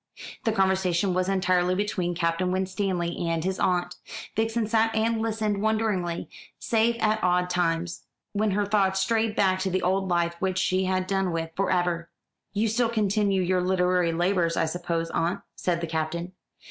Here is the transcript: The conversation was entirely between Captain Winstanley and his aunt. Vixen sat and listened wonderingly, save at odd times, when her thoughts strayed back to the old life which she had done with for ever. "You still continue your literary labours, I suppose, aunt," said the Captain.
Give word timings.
The 0.45 0.51
conversation 0.51 1.13
was 1.13 1.29
entirely 1.29 1.75
between 1.75 2.15
Captain 2.15 2.51
Winstanley 2.51 3.19
and 3.29 3.43
his 3.43 3.59
aunt. 3.59 3.97
Vixen 4.35 4.65
sat 4.65 4.95
and 4.95 5.21
listened 5.21 5.61
wonderingly, 5.61 6.27
save 6.57 6.95
at 6.99 7.23
odd 7.23 7.51
times, 7.51 8.07
when 8.33 8.49
her 8.49 8.65
thoughts 8.65 8.99
strayed 8.99 9.35
back 9.35 9.59
to 9.59 9.69
the 9.69 9.83
old 9.83 10.07
life 10.09 10.33
which 10.39 10.57
she 10.57 10.85
had 10.85 11.05
done 11.05 11.31
with 11.31 11.51
for 11.55 11.69
ever. 11.69 12.09
"You 12.51 12.67
still 12.67 12.89
continue 12.89 13.43
your 13.43 13.61
literary 13.61 14.11
labours, 14.11 14.57
I 14.57 14.65
suppose, 14.65 15.11
aunt," 15.11 15.41
said 15.55 15.81
the 15.81 15.85
Captain. 15.87 16.31